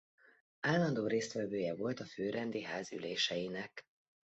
Állandó 0.59 1.07
résztvevője 1.07 1.75
volt 1.75 1.99
a 1.99 2.05
főrendi 2.05 2.61
ház 2.63 2.91
üléseinek. 2.91 3.87